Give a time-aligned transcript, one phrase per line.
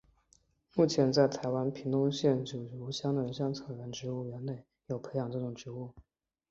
[0.73, 5.93] 目前在台湾屏东县九如乡的香药草植物园区内有培植这种植物。